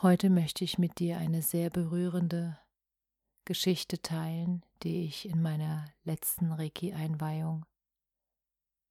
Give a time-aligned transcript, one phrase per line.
[0.00, 2.56] Heute möchte ich mit dir eine sehr berührende
[3.44, 7.66] Geschichte teilen, die ich in meiner letzten Reiki-Einweihung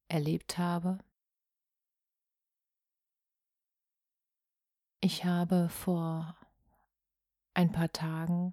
[0.08, 0.98] erlebt habe.
[5.00, 6.36] Ich habe vor
[7.54, 8.52] ein paar Tagen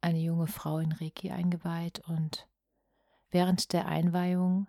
[0.00, 2.48] eine junge Frau in Reiki eingeweiht und
[3.28, 4.68] während der Einweihung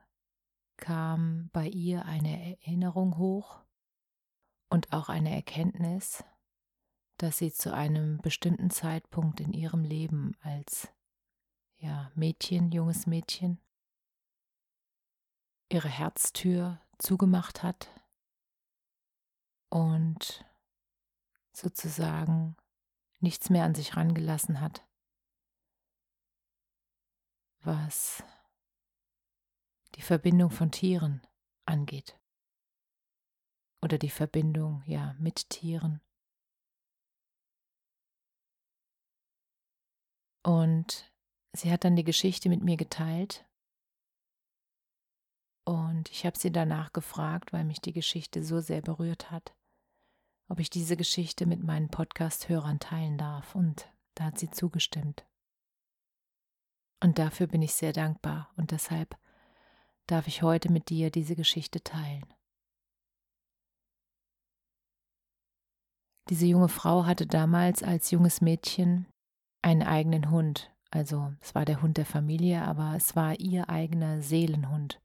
[0.75, 3.61] kam bei ihr eine Erinnerung hoch
[4.67, 6.25] und auch eine Erkenntnis,
[7.21, 10.87] dass sie zu einem bestimmten Zeitpunkt in ihrem Leben als
[11.77, 13.61] ja, Mädchen, junges Mädchen,
[15.69, 17.89] ihre Herztür zugemacht hat
[19.69, 20.43] und
[21.53, 22.57] sozusagen
[23.19, 24.83] nichts mehr an sich rangelassen hat,
[27.59, 28.23] was
[29.93, 31.21] die Verbindung von Tieren
[31.65, 32.19] angeht.
[33.79, 36.01] Oder die Verbindung ja mit Tieren
[40.43, 41.11] Und
[41.53, 43.45] sie hat dann die Geschichte mit mir geteilt.
[45.65, 49.53] Und ich habe sie danach gefragt, weil mich die Geschichte so sehr berührt hat,
[50.49, 53.53] ob ich diese Geschichte mit meinen Podcast-Hörern teilen darf.
[53.53, 55.25] Und da hat sie zugestimmt.
[57.03, 58.51] Und dafür bin ich sehr dankbar.
[58.57, 59.17] Und deshalb
[60.07, 62.25] darf ich heute mit dir diese Geschichte teilen.
[66.29, 69.07] Diese junge Frau hatte damals als junges Mädchen
[69.61, 70.71] einen eigenen Hund.
[70.89, 74.99] Also es war der Hund der Familie, aber es war ihr eigener Seelenhund.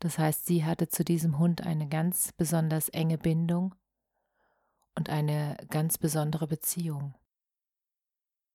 [0.00, 3.74] Das heißt, sie hatte zu diesem Hund eine ganz besonders enge Bindung
[4.94, 7.14] und eine ganz besondere Beziehung.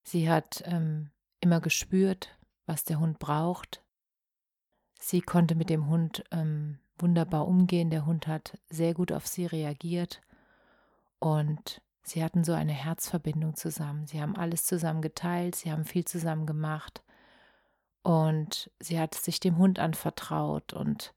[0.03, 3.83] Sie hat ähm, immer gespürt, was der Hund braucht.
[4.99, 7.89] Sie konnte mit dem Hund ähm, wunderbar umgehen.
[7.89, 10.21] Der Hund hat sehr gut auf sie reagiert
[11.19, 14.07] und Sie hatten so eine Herzverbindung zusammen.
[14.07, 17.03] Sie haben alles zusammen geteilt, sie haben viel zusammen gemacht.
[18.01, 21.13] Und sie hat sich dem Hund anvertraut und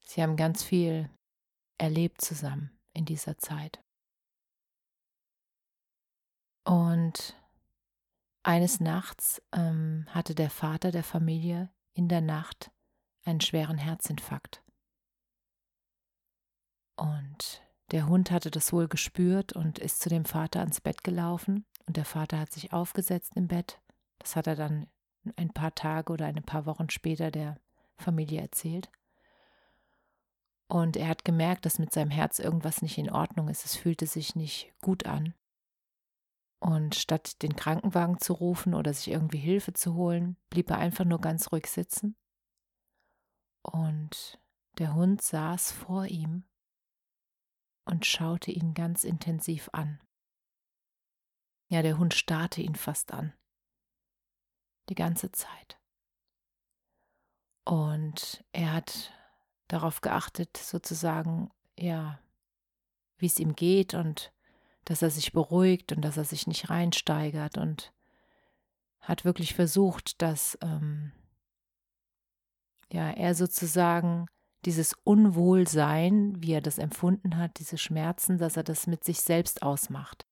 [0.00, 1.10] sie haben ganz viel
[1.78, 3.80] erlebt zusammen in dieser Zeit.
[6.64, 7.34] Und
[8.42, 12.70] eines Nachts ähm, hatte der Vater der Familie in der Nacht
[13.24, 14.62] einen schweren Herzinfarkt.
[16.96, 21.64] Und der Hund hatte das wohl gespürt und ist zu dem Vater ans Bett gelaufen
[21.86, 23.80] und der Vater hat sich aufgesetzt im Bett.
[24.18, 24.88] Das hat er dann
[25.36, 27.58] ein paar Tage oder ein paar Wochen später der
[27.96, 28.90] Familie erzählt.
[30.68, 33.64] Und er hat gemerkt, dass mit seinem Herz irgendwas nicht in Ordnung ist.
[33.64, 35.34] Es fühlte sich nicht gut an.
[36.60, 41.06] Und statt den Krankenwagen zu rufen oder sich irgendwie Hilfe zu holen, blieb er einfach
[41.06, 42.16] nur ganz ruhig sitzen.
[43.62, 44.38] Und
[44.76, 46.44] der Hund saß vor ihm
[47.88, 50.00] und schaute ihn ganz intensiv an.
[51.68, 53.32] Ja, der Hund starrte ihn fast an.
[54.88, 55.78] Die ganze Zeit.
[57.64, 59.12] Und er hat
[59.68, 62.18] darauf geachtet, sozusagen, ja,
[63.18, 64.32] wie es ihm geht und
[64.84, 67.92] dass er sich beruhigt und dass er sich nicht reinsteigert und
[69.00, 71.12] hat wirklich versucht, dass ähm,
[72.90, 74.26] ja, er sozusagen
[74.64, 79.62] dieses Unwohlsein, wie er das empfunden hat, diese Schmerzen, dass er das mit sich selbst
[79.62, 80.26] ausmacht.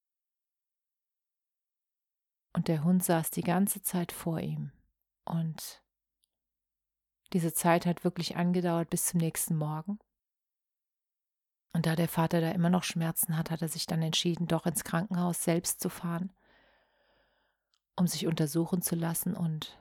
[2.52, 4.73] Und der Hund saß die ganze Zeit vor ihm.
[5.25, 5.82] Und
[7.32, 9.99] diese Zeit hat wirklich angedauert bis zum nächsten Morgen.
[11.72, 14.64] Und da der Vater da immer noch Schmerzen hat, hat er sich dann entschieden, doch
[14.64, 16.32] ins Krankenhaus selbst zu fahren,
[17.96, 19.34] um sich untersuchen zu lassen.
[19.34, 19.79] Und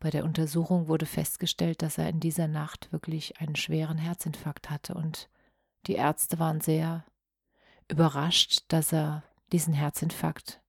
[0.00, 4.94] bei der Untersuchung wurde festgestellt, dass er in dieser Nacht wirklich einen schweren Herzinfarkt hatte
[4.94, 5.28] und
[5.86, 7.04] die Ärzte waren sehr
[7.88, 10.60] überrascht, dass er diesen Herzinfarkt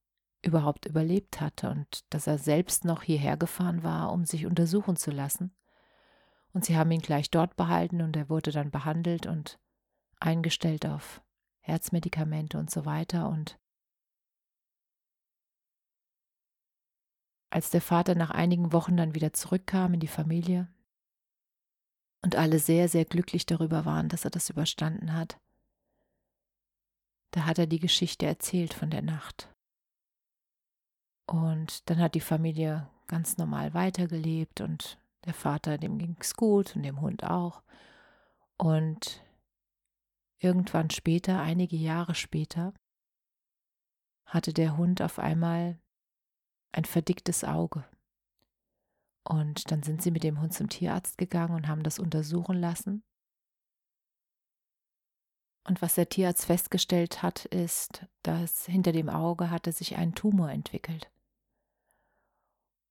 [0.42, 5.10] überhaupt überlebt hatte und dass er selbst noch hierher gefahren war, um sich untersuchen zu
[5.10, 5.54] lassen.
[6.52, 9.58] Und sie haben ihn gleich dort behalten und er wurde dann behandelt und
[10.18, 11.22] eingestellt auf
[11.60, 13.28] Herzmedikamente und so weiter.
[13.28, 13.58] Und
[17.52, 20.68] als der Vater nach einigen Wochen dann wieder zurückkam in die Familie
[22.22, 25.38] und alle sehr, sehr glücklich darüber waren, dass er das überstanden hat,
[27.32, 29.50] da hat er die Geschichte erzählt von der Nacht.
[31.26, 36.74] Und dann hat die Familie ganz normal weitergelebt und der Vater, dem ging es gut
[36.74, 37.62] und dem Hund auch.
[38.56, 39.22] Und
[40.38, 42.72] irgendwann später, einige Jahre später,
[44.24, 45.81] hatte der Hund auf einmal
[46.72, 47.84] ein verdicktes Auge.
[49.24, 53.04] Und dann sind sie mit dem Hund zum Tierarzt gegangen und haben das untersuchen lassen.
[55.64, 60.50] Und was der Tierarzt festgestellt hat, ist, dass hinter dem Auge hatte sich ein Tumor
[60.50, 61.08] entwickelt.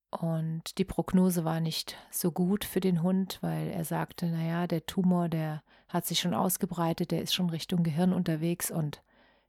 [0.10, 4.86] Und die Prognose war nicht so gut für den Hund, weil er sagte, naja, der
[4.86, 9.04] Tumor, der hat sich schon ausgebreitet, der ist schon Richtung Gehirn unterwegs und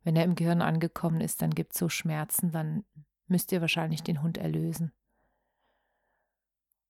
[0.05, 2.85] wenn er im Gehirn angekommen ist, dann gibt es so Schmerzen, dann
[3.33, 4.93] müsst ihr wahrscheinlich den Hund erlösen.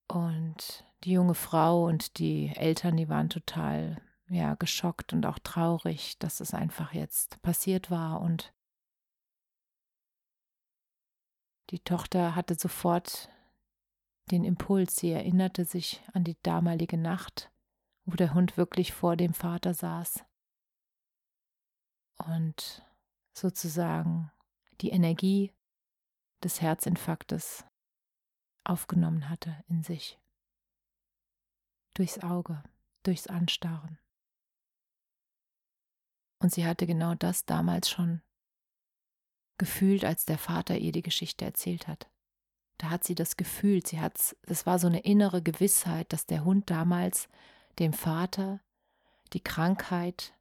[0.09, 3.97] Und die junge Frau und die Eltern, die waren total
[4.29, 8.53] ja, geschockt und auch traurig, dass es einfach jetzt passiert war und
[11.71, 13.31] die Tochter hatte sofort
[14.31, 14.97] den Impuls.
[14.97, 17.51] Sie erinnerte sich an die damalige Nacht,
[18.05, 20.25] wo der Hund wirklich vor dem Vater saß
[22.27, 22.85] und
[23.33, 24.31] sozusagen
[24.81, 25.53] die Energie
[26.45, 27.65] des Herzinfarktes
[28.65, 30.19] aufgenommen hatte in sich.
[31.95, 32.63] Durchs Auge,
[33.03, 33.99] durchs Anstarren.
[36.39, 38.23] Und sie hatte genau das damals schon
[39.59, 42.11] gefühlt, als der Vater ihr die Geschichte erzählt hat.
[42.79, 46.45] Da hat sie das gefühlt, sie hat's, das war so eine innere Gewissheit, dass der
[46.45, 47.29] Hund damals
[47.79, 48.61] dem Vater
[49.33, 50.35] die Krankheit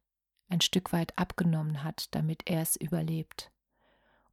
[0.48, 3.51] ein Stück weit abgenommen hat, damit er es überlebt.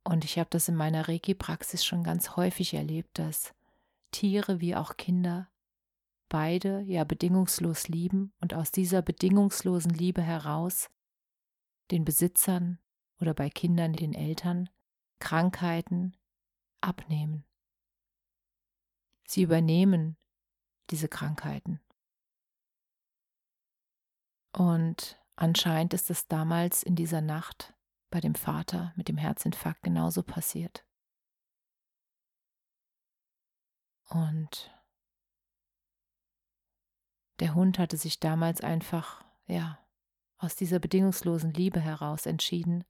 [0.03, 3.53] Und ich habe das in meiner Reiki-Praxis schon ganz häufig erlebt, dass
[4.11, 5.49] Tiere wie auch Kinder
[6.29, 10.89] beide ja bedingungslos lieben und aus dieser bedingungslosen Liebe heraus
[11.91, 12.79] den Besitzern
[13.19, 14.69] oder bei Kindern den Eltern
[15.19, 16.15] Krankheiten
[16.81, 17.43] abnehmen.
[19.27, 20.17] Sie übernehmen
[20.89, 21.81] diese Krankheiten.
[24.53, 27.75] Und anscheinend ist es damals in dieser Nacht
[28.09, 30.85] bei dem Vater mit dem Herzinfarkt genauso passiert.
[34.09, 34.73] Und
[37.39, 39.79] der Hund hatte sich damals einfach, ja,
[40.37, 42.85] aus dieser bedingungslosen Liebe heraus entschieden,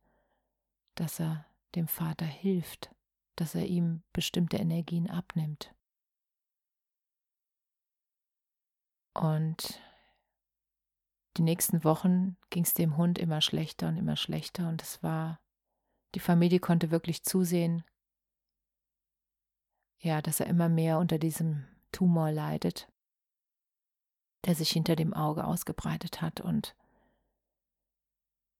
[0.96, 1.46] dass er
[1.76, 2.96] dem Vater hilft,
[3.36, 5.74] dass er ihm bestimmte Energien abnimmt.
[9.14, 9.82] Und
[11.40, 15.40] die nächsten Wochen ging es dem Hund immer schlechter und immer schlechter und es war,
[16.14, 17.86] die Familie konnte wirklich zusehen,
[20.00, 22.92] ja, dass er immer mehr unter diesem Tumor leidet,
[24.46, 26.76] der sich hinter dem Auge ausgebreitet hat und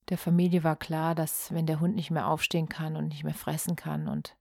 [0.08, 3.34] der Familie war klar, dass wenn der Hund nicht mehr aufstehen kann und nicht mehr
[3.34, 4.38] fressen kann und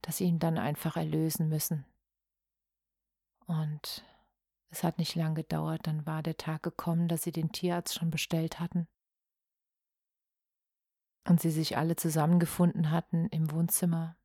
[0.00, 1.86] dass sie ihn dann einfach erlösen müssen.
[3.46, 4.04] Und
[4.72, 8.10] es hat nicht lang gedauert, dann war der Tag gekommen, dass sie den Tierarzt schon
[8.10, 8.88] bestellt hatten.
[11.28, 14.16] Und sie sich alle zusammengefunden hatten im Wohnzimmer,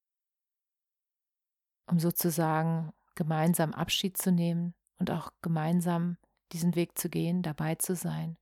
[1.85, 6.17] um sozusagen gemeinsam Abschied zu nehmen und auch gemeinsam
[6.53, 8.37] diesen Weg zu gehen, dabei zu sein.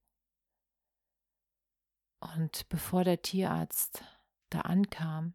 [2.19, 4.03] Und bevor der Tierarzt
[4.51, 5.33] da ankam,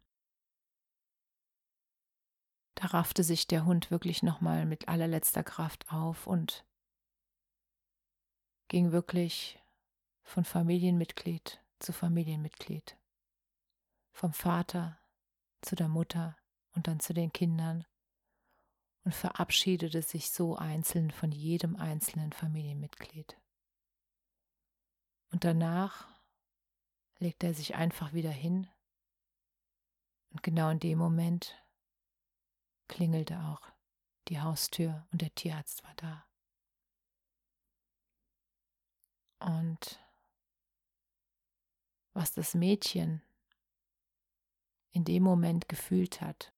[2.81, 6.65] da raffte sich der Hund wirklich nochmal mit allerletzter Kraft auf und
[8.69, 9.59] ging wirklich
[10.23, 12.97] von Familienmitglied zu Familienmitglied,
[14.13, 14.97] vom Vater
[15.61, 16.35] zu der Mutter
[16.73, 17.85] und dann zu den Kindern
[19.03, 23.37] und verabschiedete sich so einzeln von jedem einzelnen Familienmitglied.
[25.29, 26.07] Und danach
[27.19, 28.67] legte er sich einfach wieder hin
[30.31, 31.61] und genau in dem Moment
[32.91, 33.61] klingelte auch
[34.27, 36.27] die Haustür und der Tierarzt war da.
[39.39, 39.99] Und
[42.13, 43.23] was das Mädchen
[44.91, 46.53] in dem Moment gefühlt hat,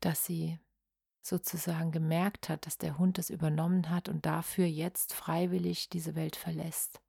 [0.00, 0.58] dass sie
[1.22, 6.36] sozusagen gemerkt hat, dass der Hund es übernommen hat und dafür jetzt freiwillig diese Welt
[6.36, 7.00] verlässt,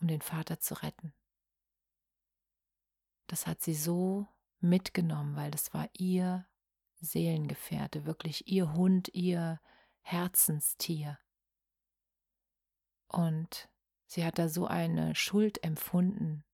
[0.00, 1.14] um den Vater zu retten.
[3.28, 4.28] Das hat sie so
[4.62, 6.46] mitgenommen, weil das war ihr
[7.00, 9.60] Seelengefährte, wirklich ihr Hund, ihr
[10.02, 11.18] Herzenstier.
[13.08, 13.70] Und
[14.12, 16.44] Sie hat da so eine Schuld empfunden,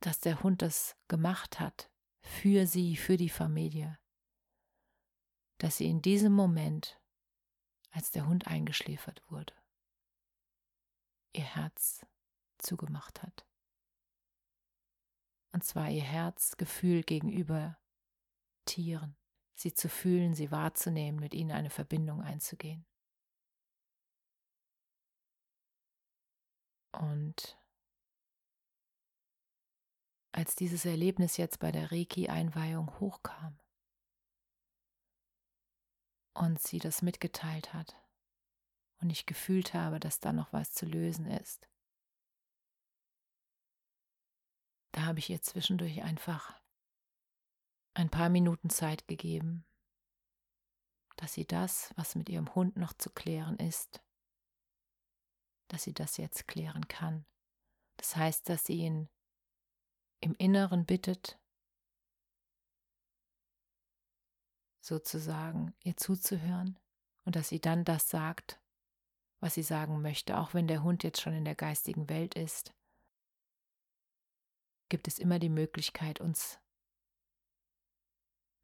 [0.00, 3.98] dass der Hund das gemacht hat für sie, für die Familie,
[5.56, 7.00] dass sie in diesem Moment,
[7.92, 9.54] als der Hund eingeschläfert wurde,
[11.32, 12.04] ihr Herz
[12.58, 13.46] zugemacht hat.
[15.52, 17.78] Und zwar ihr Herzgefühl gegenüber
[18.66, 19.16] Tieren,
[19.54, 22.86] sie zu fühlen, sie wahrzunehmen, mit ihnen eine Verbindung einzugehen.
[26.92, 27.58] Und
[30.32, 33.58] als dieses Erlebnis jetzt bei der Reiki-Einweihung hochkam
[36.34, 37.96] und sie das mitgeteilt hat
[39.00, 41.68] und ich gefühlt habe, dass da noch was zu lösen ist,
[44.92, 46.60] da habe ich ihr zwischendurch einfach
[47.94, 49.64] ein paar Minuten Zeit gegeben,
[51.16, 54.02] dass sie das, was mit ihrem Hund noch zu klären ist,
[55.68, 57.26] dass sie das jetzt klären kann.
[57.96, 59.08] Das heißt, dass sie ihn
[60.20, 61.38] im Inneren bittet,
[64.80, 66.78] sozusagen ihr zuzuhören
[67.24, 68.60] und dass sie dann das sagt,
[69.40, 72.74] was sie sagen möchte, auch wenn der Hund jetzt schon in der geistigen Welt ist,
[74.90, 76.60] gibt es immer die Möglichkeit, uns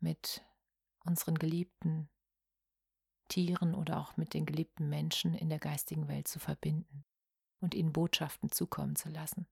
[0.00, 0.44] mit
[1.04, 2.10] unseren geliebten
[3.28, 7.04] Tieren oder auch mit den geliebten Menschen in der geistigen Welt zu verbinden
[7.60, 9.46] und ihnen Botschaften zukommen zu lassen.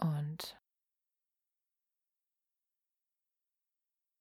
[0.00, 0.60] Und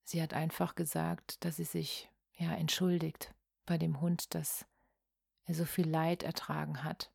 [0.03, 3.34] sie hat einfach gesagt, dass sie sich ja entschuldigt
[3.65, 4.67] bei dem Hund, dass
[5.46, 7.12] er so viel Leid ertragen hat,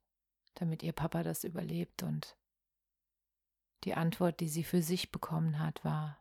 [0.57, 2.37] damit ihr Papa das überlebt und
[3.85, 6.21] die Antwort, die sie für sich bekommen hat, war,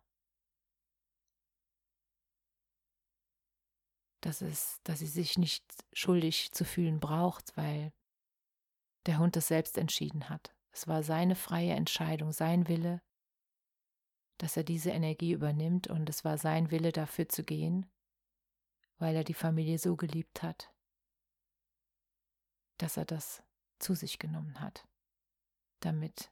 [4.21, 7.93] dass, es, dass sie sich nicht schuldig zu fühlen braucht, weil
[9.05, 10.55] der Hund es selbst entschieden hat.
[10.71, 13.01] Es war seine freie Entscheidung, sein Wille,
[14.37, 17.89] dass er diese Energie übernimmt und es war sein Wille dafür zu gehen,
[18.97, 20.73] weil er die Familie so geliebt hat,
[22.77, 23.44] dass er das
[23.85, 24.87] zu sich genommen hat,
[25.81, 26.31] damit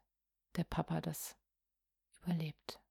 [0.56, 1.38] der Papa das
[2.18, 2.82] überlebt.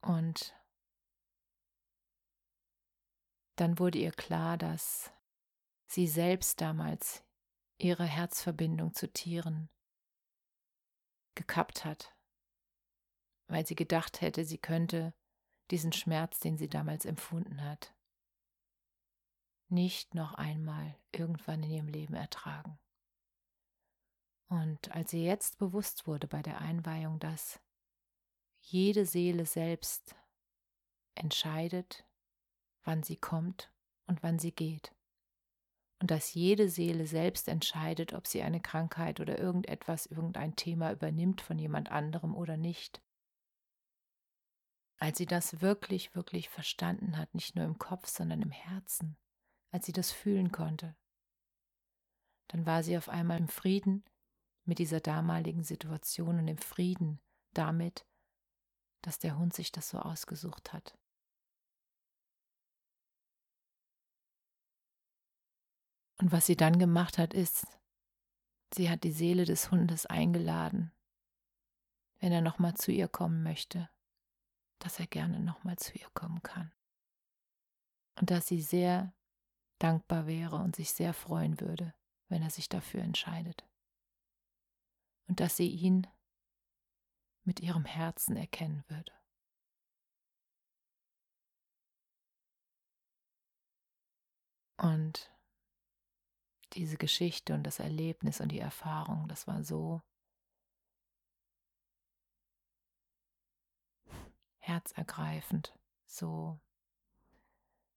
[0.00, 0.56] Und
[3.56, 5.12] dann wurde ihr klar, dass
[5.88, 7.22] sie selbst damals
[7.76, 9.68] ihre Herzverbindung zu Tieren
[11.34, 12.16] gekappt hat,
[13.48, 15.12] weil sie gedacht hätte, sie könnte
[15.70, 17.94] diesen Schmerz, den sie damals empfunden hat,
[19.70, 22.78] nicht noch einmal irgendwann in ihrem Leben ertragen.
[24.48, 27.60] Und als ihr jetzt bewusst wurde bei der Einweihung, dass
[28.60, 30.16] jede Seele selbst
[31.14, 32.06] entscheidet,
[32.84, 33.70] wann sie kommt
[34.06, 34.94] und wann sie geht.
[36.00, 41.40] Und dass jede Seele selbst entscheidet, ob sie eine Krankheit oder irgendetwas, irgendein Thema übernimmt
[41.40, 43.02] von jemand anderem oder nicht.
[44.98, 49.16] Als sie das wirklich, wirklich verstanden hat, nicht nur im Kopf, sondern im Herzen,
[49.70, 50.96] als sie das fühlen konnte,
[52.48, 54.04] dann war sie auf einmal im Frieden
[54.64, 57.20] mit dieser damaligen Situation und im Frieden
[57.54, 58.06] damit,
[59.02, 60.98] dass der Hund sich das so ausgesucht hat.
[66.20, 67.66] Und was sie dann gemacht hat, ist,
[68.74, 70.92] sie hat die Seele des Hundes eingeladen,
[72.18, 73.88] wenn er nochmal zu ihr kommen möchte,
[74.80, 76.72] dass er gerne nochmal zu ihr kommen kann.
[78.18, 79.14] Und dass sie sehr
[79.78, 81.94] dankbar wäre und sich sehr freuen würde,
[82.28, 83.64] wenn er sich dafür entscheidet.
[85.26, 86.06] Und dass sie ihn
[87.44, 89.12] mit ihrem Herzen erkennen würde.
[94.76, 95.32] Und
[96.74, 100.02] diese Geschichte und das Erlebnis und die Erfahrung, das war so
[104.58, 106.60] herzergreifend, so,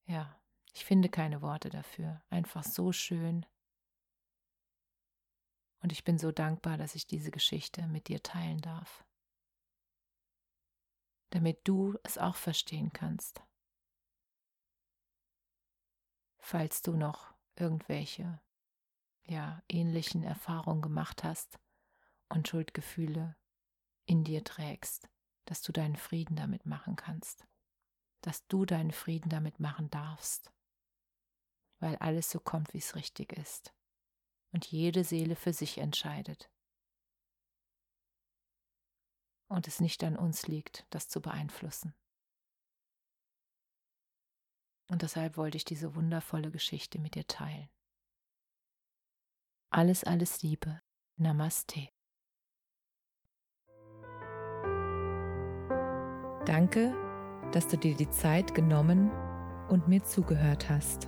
[0.05, 0.40] ja,
[0.73, 3.45] ich finde keine Worte dafür, einfach so schön.
[5.81, 9.03] Und ich bin so dankbar, dass ich diese Geschichte mit dir teilen darf
[11.31, 13.41] damit du es auch verstehen kannst.
[16.37, 18.39] Falls du noch irgendwelche
[19.23, 21.59] ja, ähnlichen Erfahrungen gemacht hast
[22.29, 23.35] und Schuldgefühle
[24.05, 25.09] in dir trägst,
[25.45, 27.47] dass du deinen Frieden damit machen kannst,
[28.21, 30.51] dass du deinen Frieden damit machen darfst,
[31.81, 33.73] weil alles so kommt, wie es richtig ist
[34.53, 36.49] und jede Seele für sich entscheidet
[39.49, 41.93] und es nicht an uns liegt, das zu beeinflussen.
[44.89, 47.69] Und deshalb wollte ich diese wundervolle Geschichte mit dir teilen.
[49.69, 50.81] Alles, alles Liebe.
[51.17, 51.89] Namaste.
[56.45, 56.93] Danke,
[57.53, 59.11] dass du dir die Zeit genommen
[59.69, 61.07] und mir zugehört hast.